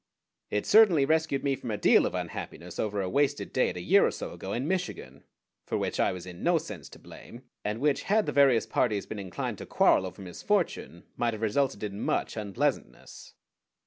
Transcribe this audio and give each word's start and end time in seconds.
It 0.49 0.65
certainly 0.65 1.05
rescued 1.05 1.43
me 1.43 1.55
from 1.55 1.69
a 1.69 1.77
deal 1.77 2.07
of 2.07 2.15
unhappiness 2.15 2.79
over 2.79 3.03
a 3.03 3.07
wasted 3.07 3.53
date 3.53 3.77
a 3.77 3.81
year 3.83 4.03
or 4.03 4.09
so 4.09 4.33
ago 4.33 4.51
in 4.51 4.67
Michigan, 4.67 5.25
for 5.67 5.77
which 5.77 5.99
I 5.99 6.11
was 6.11 6.25
in 6.25 6.41
no 6.41 6.57
sense 6.57 6.89
to 6.89 6.97
blame, 6.97 7.43
and 7.63 7.79
which, 7.79 8.01
had 8.01 8.25
the 8.25 8.31
various 8.31 8.65
parties 8.65 9.05
been 9.05 9.19
inclined 9.19 9.59
to 9.59 9.67
quarrel 9.67 10.07
over 10.07 10.23
misfortune, 10.23 11.03
might 11.17 11.35
have 11.35 11.43
resulted 11.43 11.83
in 11.83 12.01
much 12.01 12.35
unpleasantness. 12.35 13.35